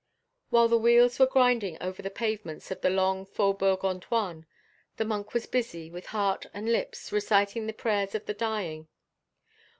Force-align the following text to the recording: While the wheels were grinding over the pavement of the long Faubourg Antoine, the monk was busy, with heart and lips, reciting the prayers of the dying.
While 0.49 0.67
the 0.67 0.79
wheels 0.79 1.19
were 1.19 1.27
grinding 1.27 1.77
over 1.79 2.01
the 2.01 2.09
pavement 2.09 2.71
of 2.71 2.81
the 2.81 2.89
long 2.89 3.23
Faubourg 3.23 3.85
Antoine, 3.85 4.47
the 4.97 5.05
monk 5.05 5.35
was 5.35 5.45
busy, 5.45 5.91
with 5.91 6.07
heart 6.07 6.47
and 6.55 6.71
lips, 6.71 7.11
reciting 7.11 7.67
the 7.67 7.71
prayers 7.73 8.15
of 8.15 8.25
the 8.25 8.33
dying. 8.33 8.87